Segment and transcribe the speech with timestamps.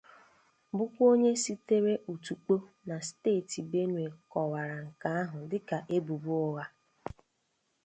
[0.75, 2.55] bụkwa onye sitere Otukpọ
[2.87, 6.65] na steeti Benue kọwara nke ahụ dịka ebubo ụgha